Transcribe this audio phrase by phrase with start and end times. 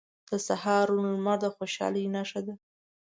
[0.29, 2.53] •د سهار روڼ لمر د خوشحالۍ نښه ده.